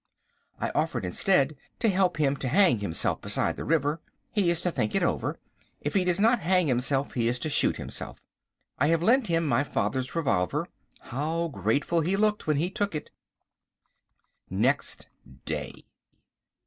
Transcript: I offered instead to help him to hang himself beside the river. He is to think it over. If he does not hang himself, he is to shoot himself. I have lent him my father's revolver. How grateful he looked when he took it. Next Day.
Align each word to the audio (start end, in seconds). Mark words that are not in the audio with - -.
I 0.59 0.71
offered 0.73 1.05
instead 1.05 1.55
to 1.77 1.87
help 1.87 2.17
him 2.17 2.35
to 2.37 2.47
hang 2.47 2.79
himself 2.79 3.21
beside 3.21 3.55
the 3.55 3.63
river. 3.63 4.01
He 4.31 4.49
is 4.49 4.59
to 4.61 4.71
think 4.71 4.95
it 4.95 5.03
over. 5.03 5.37
If 5.79 5.93
he 5.93 6.03
does 6.03 6.19
not 6.19 6.39
hang 6.39 6.65
himself, 6.65 7.13
he 7.13 7.27
is 7.27 7.37
to 7.37 7.49
shoot 7.49 7.77
himself. 7.77 8.17
I 8.79 8.87
have 8.87 9.03
lent 9.03 9.27
him 9.27 9.45
my 9.45 9.63
father's 9.63 10.15
revolver. 10.15 10.65
How 11.01 11.49
grateful 11.49 12.01
he 12.01 12.17
looked 12.17 12.47
when 12.47 12.57
he 12.57 12.71
took 12.71 12.95
it. 12.95 13.11
Next 14.49 15.07
Day. 15.45 15.85